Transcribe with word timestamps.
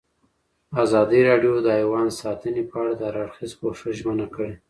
ازادي 0.83 1.19
راډیو 1.29 1.53
د 1.61 1.67
حیوان 1.79 2.07
ساتنه 2.21 2.61
په 2.69 2.75
اړه 2.81 2.93
د 2.95 3.01
هر 3.09 3.15
اړخیز 3.23 3.51
پوښښ 3.59 3.81
ژمنه 3.99 4.25
کړې. 4.33 4.53